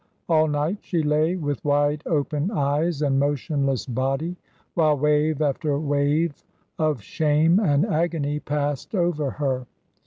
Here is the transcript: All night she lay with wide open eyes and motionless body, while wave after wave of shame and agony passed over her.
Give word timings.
All 0.27 0.47
night 0.47 0.79
she 0.81 1.03
lay 1.03 1.35
with 1.35 1.63
wide 1.63 2.01
open 2.07 2.49
eyes 2.49 3.03
and 3.03 3.19
motionless 3.19 3.85
body, 3.85 4.35
while 4.73 4.97
wave 4.97 5.43
after 5.43 5.77
wave 5.79 6.43
of 6.79 7.03
shame 7.03 7.59
and 7.59 7.85
agony 7.85 8.39
passed 8.39 8.95
over 8.95 9.29
her. 9.29 9.67